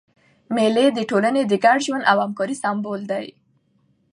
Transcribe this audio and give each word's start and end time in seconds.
مېلې 0.55 0.85
د 0.91 0.99
ټولني 1.09 1.43
د 1.47 1.53
ګډ 1.63 1.77
ژوند 1.85 2.03
او 2.11 2.17
همکارۍ 2.25 2.55
سېمبول 2.63 3.01
دي. 3.11 3.25